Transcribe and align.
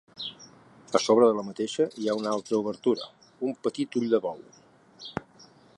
A 0.99 1.01
sobre 1.07 1.27
de 1.31 1.35
la 1.39 1.43
mateixa 1.49 1.85
hi 2.03 2.07
ha 2.07 2.15
una 2.23 2.33
altra 2.39 2.59
obertura, 2.63 3.09
un 3.49 3.55
petit 3.67 3.99
ull 4.01 4.09
de 4.15 4.23
bou. 4.27 4.43